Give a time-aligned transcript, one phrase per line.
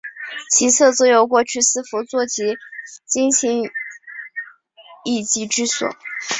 [0.49, 2.57] 其侧则有过去四佛坐及
[3.05, 3.69] 经行
[5.05, 5.91] 遗迹之所。